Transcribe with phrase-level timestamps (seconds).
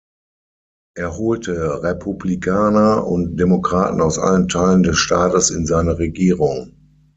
[0.97, 6.73] Er holte Republikaner und Demokraten aus allen Teilen des Staates in seine Regierung.